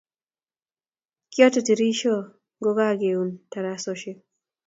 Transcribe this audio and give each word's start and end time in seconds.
Kiote 1.33 1.59
tirishook 1.65 2.25
ngokakeun 2.59 3.29
tarasoshiek 3.51 4.19